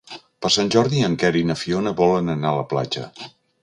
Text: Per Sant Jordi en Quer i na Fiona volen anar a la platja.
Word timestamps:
Per 0.45 0.49
Sant 0.55 0.71
Jordi 0.75 1.03
en 1.09 1.19
Quer 1.25 1.31
i 1.43 1.45
na 1.51 1.59
Fiona 1.65 1.95
volen 2.03 2.37
anar 2.39 2.55
a 2.55 2.59
la 2.63 2.69
platja. 2.75 3.11